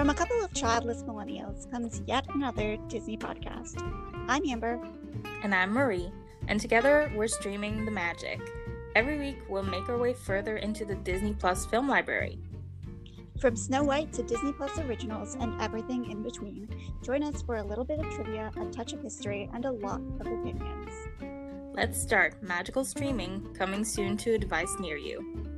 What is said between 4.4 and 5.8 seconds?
Amber. And I'm